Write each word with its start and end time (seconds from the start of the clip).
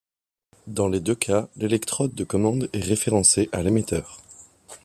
Dans 0.65 0.87
les 0.87 0.99
deux 0.99 1.13
cas, 1.13 1.47
l'électrode 1.57 2.15
de 2.15 2.23
commande 2.23 2.71
est 2.73 2.79
référencée 2.83 3.49
à 3.51 3.61
l'émetteur. 3.61 4.19